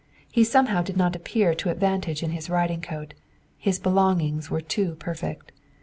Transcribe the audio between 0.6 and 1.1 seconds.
did